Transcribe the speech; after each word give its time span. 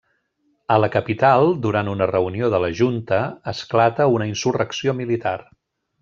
A 0.75 0.77
la 0.83 0.87
capital, 0.95 1.49
durant 1.65 1.91
una 1.91 2.07
reunió 2.13 2.49
de 2.55 2.61
la 2.65 2.71
Junta, 2.81 3.19
esclata 3.55 4.07
una 4.17 4.27
insurrecció 4.33 4.95
militar. 5.03 5.35